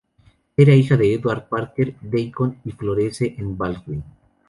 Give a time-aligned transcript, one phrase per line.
[0.57, 4.03] Era hija de Edward Parker Deacon y de Florence Baldwin.